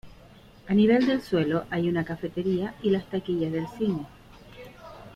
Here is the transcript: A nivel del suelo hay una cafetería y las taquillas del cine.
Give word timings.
A 0.67 0.73
nivel 0.73 1.05
del 1.05 1.21
suelo 1.21 1.65
hay 1.69 1.87
una 1.87 2.03
cafetería 2.03 2.73
y 2.81 2.89
las 2.89 3.07
taquillas 3.07 3.51
del 3.51 3.67
cine. 3.77 4.07